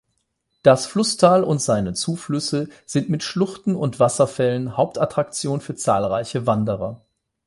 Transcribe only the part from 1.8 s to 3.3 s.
Zuflüsse sind mit